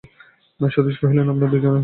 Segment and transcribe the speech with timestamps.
[0.59, 1.79] সতীশ কহিল, না, আপনারা দুজনেই আসুন।